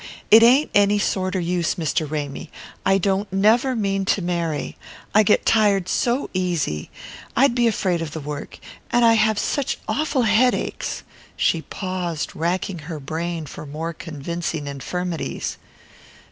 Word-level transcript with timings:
It 0.31 0.41
ain't 0.41 0.71
any 0.73 0.97
sorter 0.97 1.39
use, 1.39 1.75
Mr. 1.75 2.09
Ramy. 2.09 2.49
I 2.87 2.97
don't 2.97 3.31
never 3.31 3.75
mean 3.75 4.03
to 4.05 4.23
marry. 4.23 4.75
I 5.13 5.21
get 5.21 5.45
tired 5.45 5.87
so 5.87 6.27
easily 6.33 6.89
I'd 7.35 7.53
be 7.53 7.67
afraid 7.67 8.01
of 8.01 8.09
the 8.09 8.19
work. 8.19 8.57
And 8.89 9.05
I 9.05 9.13
have 9.13 9.37
such 9.37 9.77
awful 9.87 10.23
headaches." 10.23 11.03
She 11.37 11.61
paused, 11.61 12.35
racking 12.35 12.79
her 12.89 12.99
brain 12.99 13.45
for 13.45 13.67
more 13.67 13.93
convincing 13.93 14.65
infirmities. 14.65 15.59